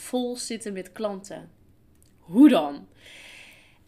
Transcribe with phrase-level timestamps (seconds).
[0.00, 1.50] vol zitten met klanten?
[2.18, 2.88] Hoe dan?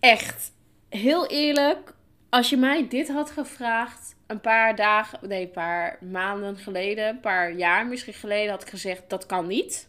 [0.00, 0.52] Echt,
[0.88, 1.94] heel eerlijk,
[2.28, 7.20] als je mij dit had gevraagd een paar dagen, nee, een paar maanden geleden, een
[7.20, 9.88] paar jaar misschien geleden, had ik gezegd dat kan niet.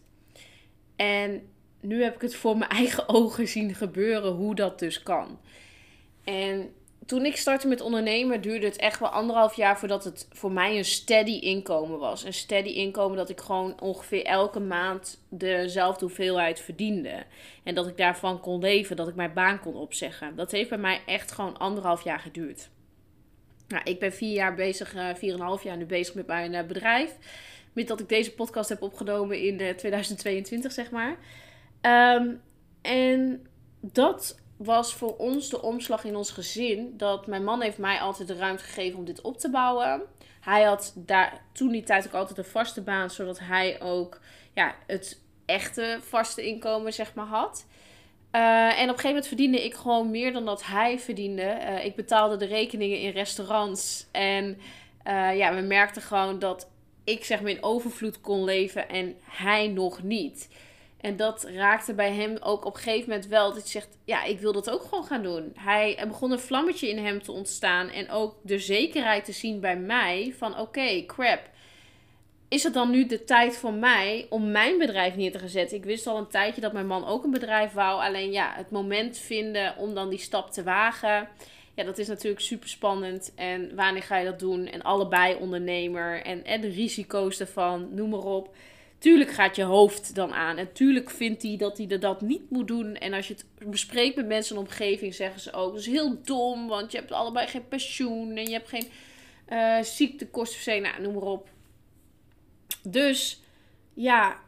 [0.96, 1.48] En
[1.80, 5.40] nu heb ik het voor mijn eigen ogen zien gebeuren hoe dat dus kan.
[6.24, 6.74] En
[7.06, 10.76] toen ik startte met ondernemen, duurde het echt wel anderhalf jaar voordat het voor mij
[10.76, 12.24] een steady inkomen was.
[12.24, 17.24] Een steady inkomen dat ik gewoon ongeveer elke maand dezelfde hoeveelheid verdiende.
[17.62, 20.36] En dat ik daarvan kon leven, dat ik mijn baan kon opzeggen.
[20.36, 22.68] Dat heeft bij mij echt gewoon anderhalf jaar geduurd.
[23.68, 26.26] Nou, ik ben vier jaar bezig, uh, vier en een half jaar nu bezig met
[26.26, 27.16] mijn uh, bedrijf.
[27.72, 31.16] Met dat ik deze podcast heb opgenomen in uh, 2022, zeg maar.
[32.16, 32.40] Um,
[32.82, 33.46] en
[33.80, 36.94] dat was voor ons de omslag in ons gezin.
[36.96, 40.02] Dat mijn man heeft mij altijd de ruimte gegeven om dit op te bouwen.
[40.40, 44.20] Hij had daar toen die tijd ook altijd een vaste baan, zodat hij ook
[44.54, 47.66] ja, het echte vaste inkomen zeg maar had.
[48.32, 51.42] Uh, en op een gegeven moment verdiende ik gewoon meer dan dat hij verdiende.
[51.60, 54.06] Uh, ik betaalde de rekeningen in restaurants.
[54.12, 54.58] En
[55.06, 56.70] uh, ja, we merkten gewoon dat
[57.04, 60.48] ik zeg maar in overvloed kon leven en hij nog niet.
[61.04, 63.46] En dat raakte bij hem ook op een gegeven moment wel.
[63.46, 65.52] Dat hij zegt, ja, ik wil dat ook gewoon gaan doen.
[65.54, 67.88] Hij, er begon een vlammetje in hem te ontstaan.
[67.88, 71.40] En ook de zekerheid te zien bij mij van, oké, crap.
[72.48, 75.76] Is het dan nu de tijd voor mij om mijn bedrijf neer te gaan zetten?
[75.76, 78.02] Ik wist al een tijdje dat mijn man ook een bedrijf wou.
[78.02, 81.28] Alleen ja, het moment vinden om dan die stap te wagen.
[81.74, 83.32] Ja, dat is natuurlijk super spannend.
[83.34, 84.66] En wanneer ga je dat doen?
[84.66, 86.22] En allebei ondernemer.
[86.22, 88.54] En, en de risico's ervan, noem maar op.
[89.04, 90.56] Tuurlijk gaat je hoofd dan aan.
[90.56, 92.94] En tuurlijk vindt hij dat hij dat niet moet doen.
[92.94, 96.22] En als je het bespreekt met mensen in omgeving, zeggen ze ook: dat is heel
[96.22, 98.86] dom, want je hebt allebei geen pensioen en je hebt geen
[99.48, 101.48] uh, nou, noem maar op.
[102.82, 103.40] Dus
[103.94, 104.40] ja,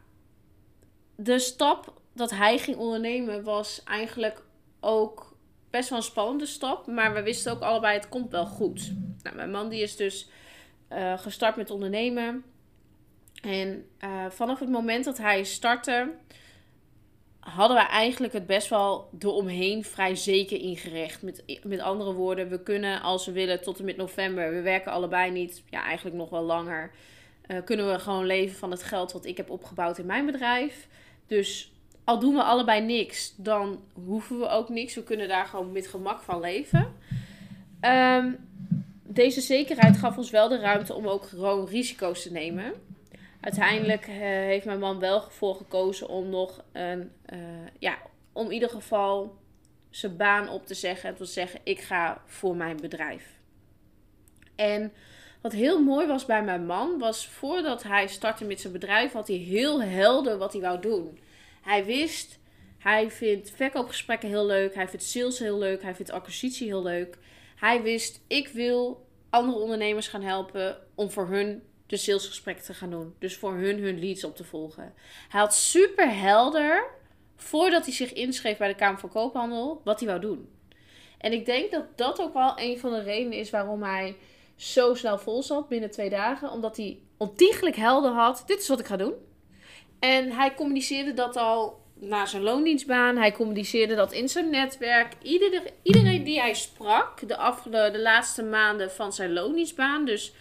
[1.16, 4.43] de stap dat hij ging ondernemen was eigenlijk
[4.81, 5.37] ook
[5.71, 6.87] best wel een spannende stap.
[6.87, 8.93] Maar we wisten ook allebei: het komt wel goed.
[9.22, 10.28] Nou, mijn man die is dus
[10.93, 12.45] uh, gestart met ondernemen.
[13.47, 16.12] En uh, vanaf het moment dat hij startte,
[17.41, 21.23] hadden we eigenlijk het best wel eromheen vrij zeker ingericht.
[21.23, 24.93] Met, met andere woorden, we kunnen als we willen tot en met november, we werken
[24.93, 26.91] allebei niet, ja eigenlijk nog wel langer,
[27.47, 30.89] uh, kunnen we gewoon leven van het geld wat ik heb opgebouwd in mijn bedrijf.
[31.27, 31.73] Dus
[32.05, 34.95] al doen we allebei niks, dan hoeven we ook niks.
[34.95, 36.95] We kunnen daar gewoon met gemak van leven.
[37.81, 38.37] Um,
[39.03, 42.73] deze zekerheid gaf ons wel de ruimte om ook gewoon risico's te nemen
[43.41, 47.39] uiteindelijk uh, heeft mijn man wel voor gekozen om nog een, uh,
[47.79, 47.99] ja,
[48.33, 49.37] om in ieder geval
[49.91, 51.09] zijn baan op te zeggen.
[51.09, 53.39] En te zeggen, ik ga voor mijn bedrijf.
[54.55, 54.93] En
[55.41, 59.29] wat heel mooi was bij mijn man, was voordat hij startte met zijn bedrijf, had
[59.29, 61.19] hij heel helder wat hij wou doen.
[61.63, 62.39] Hij wist,
[62.79, 67.19] hij vindt verkoopgesprekken heel leuk, hij vindt sales heel leuk, hij vindt acquisitie heel leuk.
[67.57, 72.91] Hij wist, ik wil andere ondernemers gaan helpen om voor hun de salesgesprekken te gaan
[72.91, 73.15] doen.
[73.19, 74.95] Dus voor hun hun leads op te volgen.
[75.29, 76.85] Hij had super helder,
[77.37, 80.49] voordat hij zich inschreef bij de Kamer van Koophandel, wat hij wou doen.
[81.19, 84.17] En ik denk dat dat ook wel een van de redenen is waarom hij
[84.57, 86.51] zo snel vol zat binnen twee dagen.
[86.51, 89.15] Omdat hij ontiegelijk helder had, dit is wat ik ga doen.
[89.99, 93.17] En hij communiceerde dat al na zijn loondienstbaan.
[93.17, 95.13] Hij communiceerde dat in zijn netwerk.
[95.83, 100.05] Iedereen, die hij sprak de, afgelopen de laatste maanden van zijn loondienstbaan.
[100.05, 100.33] Dus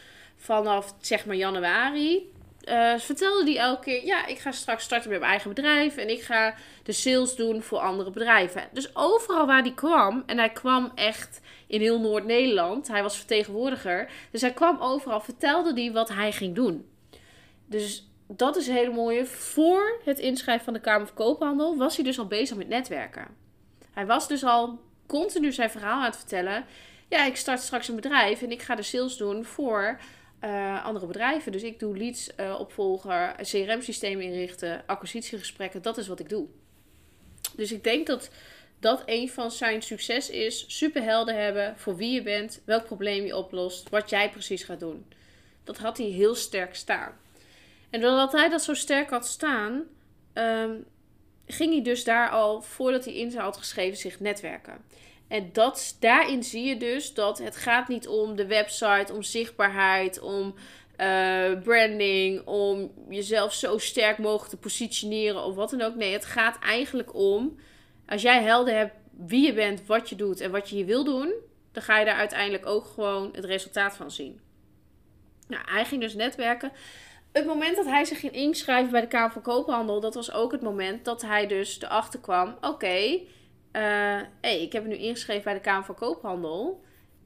[0.45, 2.33] vanaf zeg maar januari
[2.69, 5.97] uh, vertelde hij elke keer: Ja, ik ga straks starten met mijn eigen bedrijf.
[5.97, 8.63] En ik ga de sales doen voor andere bedrijven.
[8.71, 12.87] Dus overal waar hij kwam, en hij kwam echt in heel Noord-Nederland.
[12.87, 14.09] Hij was vertegenwoordiger.
[14.31, 16.89] Dus hij kwam overal, vertelde hij wat hij ging doen.
[17.65, 19.25] Dus dat is een hele mooie.
[19.25, 23.27] Voor het inschrijven van de Kamer van Koophandel was hij dus al bezig met netwerken.
[23.93, 26.65] Hij was dus al continu zijn verhaal aan het vertellen.
[27.09, 29.99] Ja, ik start straks een bedrijf en ik ga de sales doen voor
[30.43, 31.51] uh, andere bedrijven.
[31.51, 35.81] Dus ik doe leads uh, opvolger, CRM-systeem inrichten, acquisitiegesprekken.
[35.81, 36.47] Dat is wat ik doe.
[37.55, 38.29] Dus ik denk dat
[38.79, 40.65] dat een van zijn succes is.
[40.67, 44.79] Super helder hebben voor wie je bent, welk probleem je oplost, wat jij precies gaat
[44.79, 45.05] doen.
[45.63, 47.11] Dat had hij heel sterk staan.
[47.89, 49.83] En doordat hij dat zo sterk had staan,
[50.33, 50.85] um,
[51.45, 54.83] ging hij dus daar al, voordat hij in had geschreven, zich netwerken.
[55.27, 60.19] En dat, daarin zie je dus dat het gaat niet om de website, om zichtbaarheid,
[60.19, 60.55] om
[61.01, 65.95] uh, branding, om jezelf zo sterk mogelijk te positioneren of wat dan ook.
[65.95, 67.55] Nee, het gaat eigenlijk om,
[68.07, 71.03] als jij helder hebt wie je bent, wat je doet en wat je hier wil
[71.03, 71.33] doen,
[71.71, 74.39] dan ga je daar uiteindelijk ook gewoon het resultaat van zien.
[75.47, 76.71] Nou, hij ging dus netwerken.
[77.31, 80.51] Het moment dat hij zich ging inschrijven bij de Kamer van Koophandel, dat was ook
[80.51, 83.19] het moment dat hij dus erachter kwam: oké,
[83.75, 86.83] uh, hey, ik heb me nu ingeschreven bij de Kamer van Koophandel.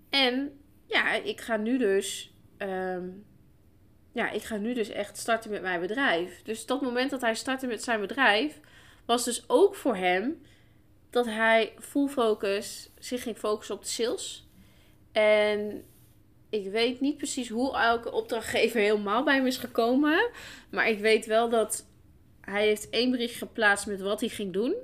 [0.09, 2.33] En ja, ik ga nu dus.
[2.57, 3.25] Um,
[4.11, 6.41] ja, ik ga nu dus echt starten met mijn bedrijf.
[6.43, 8.59] Dus dat moment dat hij startte met zijn bedrijf,
[9.05, 10.41] was dus ook voor hem
[11.09, 14.47] dat hij full focus zich ging focussen op de sales.
[15.11, 15.83] En
[16.49, 20.29] ik weet niet precies hoe elke opdrachtgever helemaal bij hem is gekomen.
[20.71, 21.87] Maar ik weet wel dat
[22.41, 24.75] hij heeft één bericht geplaatst met wat hij ging doen.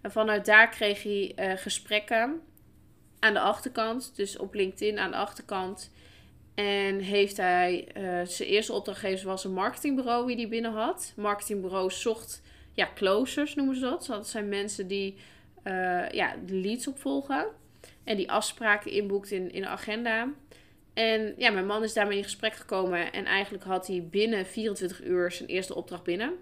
[0.00, 2.40] En vanuit daar kreeg hij uh, gesprekken
[3.18, 4.16] aan de achterkant.
[4.16, 5.90] Dus op LinkedIn aan de achterkant.
[6.54, 11.12] En heeft hij, uh, zijn eerste opdrachtgever was een marketingbureau die hij binnen had.
[11.16, 12.42] Marketingbureau zocht,
[12.72, 14.06] ja, closers noemen ze dat.
[14.06, 15.16] Dat zijn mensen die
[15.64, 17.46] uh, ja, de leads opvolgen.
[18.04, 20.28] En die afspraken inboekt in, in de agenda.
[20.94, 23.12] En ja, mijn man is daarmee in gesprek gekomen.
[23.12, 26.32] En eigenlijk had hij binnen 24 uur zijn eerste opdracht binnen.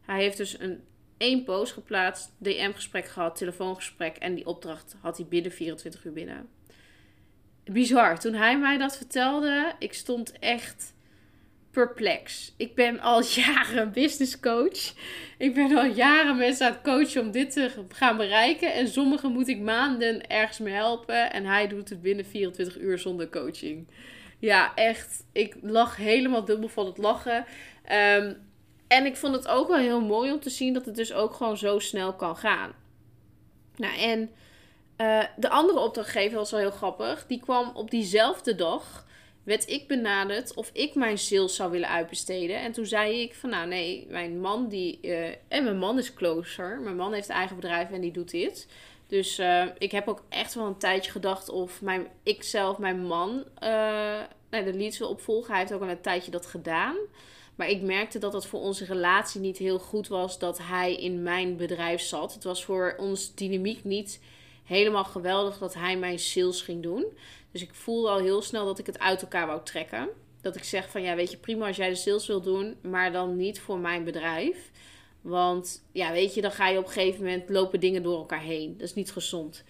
[0.00, 0.84] Hij heeft dus een
[1.16, 4.16] één post geplaatst, DM-gesprek gehad, telefoongesprek.
[4.16, 6.48] En die opdracht had hij binnen 24 uur binnen.
[7.64, 8.18] Bizar.
[8.18, 10.94] Toen hij mij dat vertelde, ik stond echt
[11.70, 12.54] perplex.
[12.56, 14.92] Ik ben al jaren business coach.
[15.38, 18.74] Ik ben al jaren mensen aan het coachen om dit te gaan bereiken.
[18.74, 21.32] En sommigen moet ik maanden ergens mee helpen.
[21.32, 23.88] En hij doet het binnen 24 uur zonder coaching.
[24.38, 25.24] Ja, echt.
[25.32, 27.44] Ik lag helemaal dubbel van het lachen.
[27.92, 28.36] Um,
[28.94, 31.34] en ik vond het ook wel heel mooi om te zien dat het dus ook
[31.34, 32.72] gewoon zo snel kan gaan.
[33.76, 34.30] Nou, en
[34.96, 37.26] uh, de andere opdrachtgever was wel heel grappig.
[37.26, 39.06] Die kwam op diezelfde dag.
[39.42, 42.60] Werd ik benaderd of ik mijn sales zou willen uitbesteden.
[42.60, 44.98] En toen zei ik van nou nee, mijn man die.
[45.02, 46.80] Uh, en mijn man is closer.
[46.80, 48.68] Mijn man heeft eigen bedrijf en die doet dit.
[49.06, 53.06] Dus uh, ik heb ook echt wel een tijdje gedacht of mijn, ik zelf mijn
[53.06, 53.44] man
[54.62, 55.50] de leads wil opvolgen.
[55.50, 56.96] Hij heeft ook al een tijdje dat gedaan.
[57.54, 61.22] Maar ik merkte dat het voor onze relatie niet heel goed was dat hij in
[61.22, 62.34] mijn bedrijf zat.
[62.34, 64.20] Het was voor ons dynamiek niet
[64.64, 67.06] helemaal geweldig dat hij mijn sales ging doen.
[67.50, 70.08] Dus ik voelde al heel snel dat ik het uit elkaar wou trekken.
[70.40, 73.12] Dat ik zeg van ja, weet je, prima als jij de sales wil doen, maar
[73.12, 74.70] dan niet voor mijn bedrijf.
[75.20, 78.42] Want ja, weet je, dan ga je op een gegeven moment lopen dingen door elkaar
[78.42, 78.72] heen.
[78.72, 79.64] Dat is niet gezond.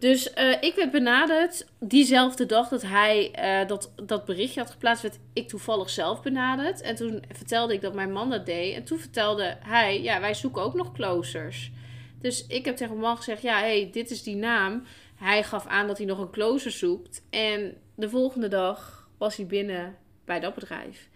[0.00, 1.66] Dus uh, ik werd benaderd.
[1.78, 3.32] Diezelfde dag dat hij
[3.62, 6.80] uh, dat, dat berichtje had geplaatst, werd ik toevallig zelf benaderd.
[6.80, 8.74] En toen vertelde ik dat mijn man dat deed.
[8.74, 11.70] En toen vertelde hij, ja, wij zoeken ook nog closers.
[12.20, 14.82] Dus ik heb tegen mijn man gezegd, ja, hey, dit is die naam.
[15.16, 17.22] Hij gaf aan dat hij nog een closer zoekt.
[17.30, 21.08] En de volgende dag was hij binnen bij dat bedrijf.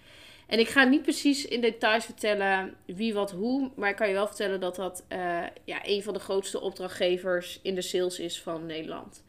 [0.46, 3.70] En ik ga niet precies in details vertellen wie, wat, hoe.
[3.76, 7.61] Maar ik kan je wel vertellen dat dat uh, ja, een van de grootste opdrachtgevers
[7.62, 9.25] in de sales is van Nederland.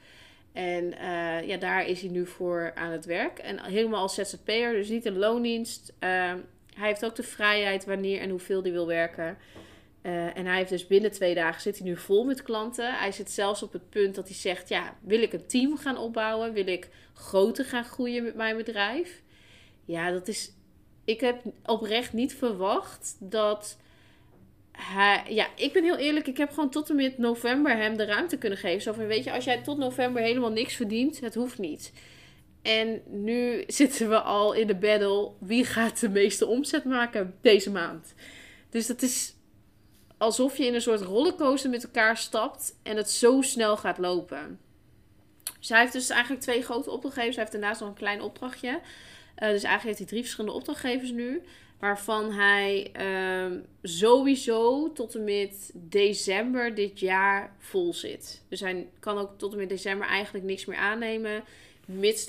[0.53, 3.39] En uh, ja, daar is hij nu voor aan het werk.
[3.39, 5.89] En helemaal als ZZP'er, dus niet een loondienst.
[5.89, 6.09] Uh,
[6.73, 9.37] hij heeft ook de vrijheid wanneer en hoeveel hij wil werken.
[10.01, 12.93] Uh, en hij heeft dus binnen twee dagen zit hij nu vol met klanten.
[12.93, 15.97] Hij zit zelfs op het punt dat hij zegt: ja, wil ik een team gaan
[15.97, 16.53] opbouwen?
[16.53, 19.21] Wil ik groter gaan groeien met mijn bedrijf?
[19.85, 20.51] Ja, dat is
[21.05, 23.77] ik heb oprecht niet verwacht dat
[24.71, 25.23] hij.
[25.29, 26.27] Ja, ik ben heel eerlijk.
[26.27, 28.81] Ik heb gewoon tot en met november hem de ruimte kunnen geven.
[28.81, 31.91] Zo van: Weet je, als jij tot november helemaal niks verdient, het hoeft niet.
[32.61, 35.31] En nu zitten we al in de battle.
[35.39, 38.13] Wie gaat de meeste omzet maken deze maand?
[38.69, 39.33] Dus dat is
[40.17, 44.59] alsof je in een soort rollercoaster met elkaar stapt en het zo snel gaat lopen.
[45.67, 47.35] Hij heeft dus eigenlijk twee grote opdrachtgevers.
[47.35, 48.79] Hij heeft daarnaast nog een klein opdrachtje.
[49.39, 51.41] Uh, dus eigenlijk heeft hij drie verschillende opdrachtgevers nu.
[51.79, 58.41] Waarvan hij uh, sowieso tot en met december dit jaar vol zit.
[58.47, 61.43] Dus hij kan ook tot en met december eigenlijk niks meer aannemen.
[61.85, 62.25] Mits,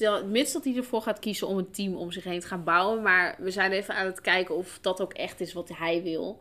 [0.52, 3.02] dat hij ervoor gaat kiezen om een team om zich heen te gaan bouwen.
[3.02, 6.38] Maar we zijn even aan het kijken of dat ook echt is wat hij wil.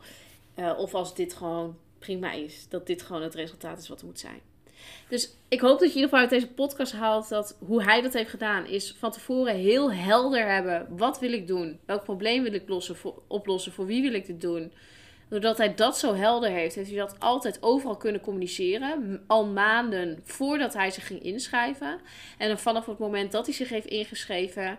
[0.58, 2.66] Uh, of als dit gewoon prima is.
[2.68, 4.40] Dat dit gewoon het resultaat is wat er moet zijn.
[5.08, 8.00] Dus ik hoop dat je in ieder geval uit deze podcast haalt dat hoe hij
[8.00, 10.86] dat heeft gedaan, is van tevoren heel helder hebben.
[10.96, 11.78] Wat wil ik doen?
[11.86, 13.72] Welk probleem wil ik lossen, voor, oplossen?
[13.72, 14.72] Voor wie wil ik dit doen?
[15.28, 19.22] Doordat hij dat zo helder heeft, heeft hij dat altijd overal kunnen communiceren.
[19.26, 22.00] Al maanden voordat hij zich ging inschrijven.
[22.38, 24.78] En dan vanaf het moment dat hij zich heeft ingeschreven,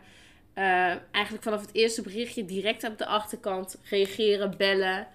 [0.56, 0.64] uh,
[1.12, 5.08] eigenlijk vanaf het eerste berichtje direct op de achterkant reageren, bellen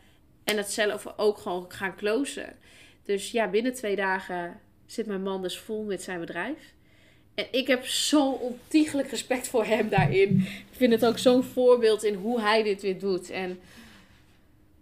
[0.44, 2.56] En het zelf ook gewoon gaan closen.
[3.04, 4.60] Dus ja, binnen twee dagen
[4.92, 6.72] zit mijn man dus vol met zijn bedrijf.
[7.34, 10.36] En ik heb zo ontiegelijk respect voor hem daarin.
[10.46, 13.30] Ik vind het ook zo'n voorbeeld in hoe hij dit weer doet.
[13.30, 13.60] En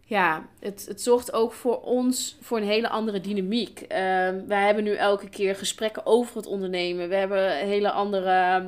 [0.05, 3.81] ja, het, het zorgt ook voor ons voor een hele andere dynamiek.
[3.81, 3.89] Uh,
[4.47, 7.09] wij hebben nu elke keer gesprekken over het ondernemen.
[7.09, 8.65] We hebben hele andere,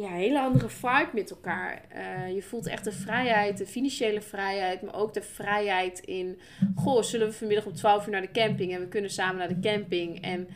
[0.00, 1.84] ja, hele andere vibe met elkaar.
[1.96, 6.40] Uh, je voelt echt de vrijheid, de financiële vrijheid, maar ook de vrijheid in...
[6.76, 9.48] Goh, zullen we vanmiddag om 12 uur naar de camping en we kunnen samen naar
[9.48, 10.22] de camping.
[10.22, 10.48] En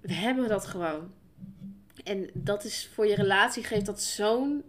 [0.00, 1.12] we hebben dat gewoon.
[2.04, 4.62] En dat is voor je relatie geeft dat zo'n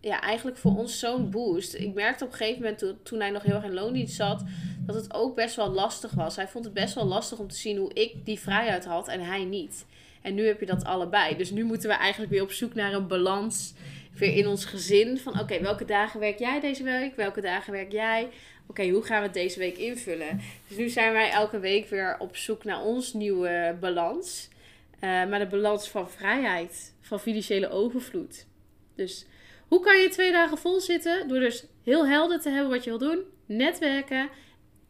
[0.00, 1.74] ja, eigenlijk voor ons zo'n boost.
[1.74, 4.44] Ik merkte op een gegeven moment toen, toen hij nog heel erg in loondienst zat,
[4.86, 6.36] dat het ook best wel lastig was.
[6.36, 9.20] Hij vond het best wel lastig om te zien hoe ik die vrijheid had en
[9.20, 9.86] hij niet.
[10.24, 11.36] En nu heb je dat allebei.
[11.36, 13.74] Dus nu moeten we eigenlijk weer op zoek naar een balans.
[14.14, 15.18] Weer in ons gezin.
[15.18, 17.16] Van oké, welke dagen werk jij deze week?
[17.16, 18.28] Welke dagen werk jij?
[18.66, 20.40] Oké, hoe gaan we het deze week invullen?
[20.68, 24.48] Dus nu zijn wij elke week weer op zoek naar ons nieuwe balans.
[24.94, 28.46] Uh, maar de balans van vrijheid, van financiële overvloed.
[28.94, 29.26] Dus
[29.68, 31.28] hoe kan je twee dagen vol zitten?
[31.28, 34.28] Door dus heel helder te hebben wat je wil doen, netwerken.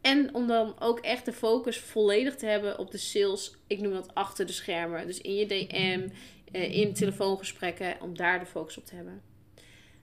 [0.04, 3.56] En om dan ook echt de focus volledig te hebben op de sales.
[3.66, 5.06] Ik noem dat achter de schermen.
[5.06, 6.08] Dus in je DM,
[6.52, 7.96] eh, in telefoongesprekken.
[8.00, 9.22] Om daar de focus op te hebben.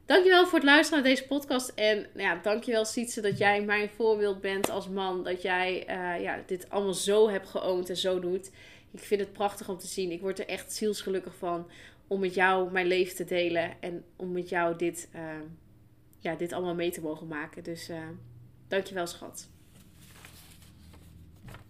[0.06, 1.70] Dankjewel voor het luisteren naar deze podcast.
[1.70, 5.24] En ja, dankjewel Sietse dat jij mijn voorbeeld bent als man.
[5.24, 8.52] Dat jij uh, ja, dit allemaal zo hebt geoond en zo doet.
[8.92, 10.12] Ik vind het prachtig om te zien.
[10.12, 11.68] Ik word er echt zielsgelukkig van
[12.08, 15.22] om met jou mijn leven te delen en om met jou dit, uh,
[16.20, 17.64] ja, dit allemaal mee te mogen maken.
[17.64, 17.98] Dus uh,
[18.68, 19.50] dankjewel schat.